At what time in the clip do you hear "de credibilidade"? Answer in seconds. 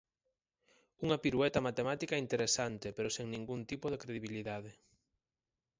3.89-4.71